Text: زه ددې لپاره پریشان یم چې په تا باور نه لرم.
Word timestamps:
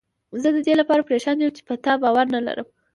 زه 0.41 0.49
ددې 0.55 0.73
لپاره 0.81 1.05
پریشان 1.07 1.35
یم 1.39 1.51
چې 1.57 1.61
په 1.67 1.73
تا 1.83 1.93
باور 2.03 2.25
نه 2.35 2.39
لرم. 2.47 2.67